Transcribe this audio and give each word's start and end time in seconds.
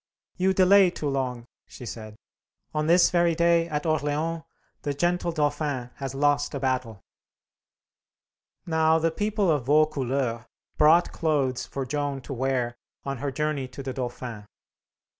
"You 0.35 0.55
delay 0.55 0.89
too 0.89 1.07
long," 1.09 1.45
she 1.67 1.85
said. 1.85 2.15
"On 2.73 2.87
this 2.87 3.11
very 3.11 3.35
day, 3.35 3.67
at 3.69 3.85
Orleans, 3.85 4.41
the 4.81 4.95
gentle 4.95 5.31
Dauphin 5.31 5.91
has 5.97 6.15
lost 6.15 6.55
a 6.55 6.59
battle." 6.59 7.01
Now 8.65 8.97
the 8.97 9.11
people 9.11 9.51
of 9.51 9.65
Vaucouleurs 9.65 10.45
brought 10.75 11.11
clothes 11.13 11.67
for 11.67 11.85
Joan 11.85 12.19
to 12.21 12.33
wear 12.33 12.73
on 13.03 13.17
her 13.19 13.31
journey 13.31 13.67
to 13.67 13.83
the 13.83 13.93
Dauphin. 13.93 14.47